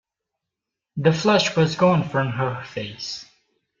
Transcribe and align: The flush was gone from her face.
The 0.97 1.13
flush 1.13 1.55
was 1.55 1.75
gone 1.75 2.09
from 2.09 2.29
her 2.31 2.63
face. 2.63 3.23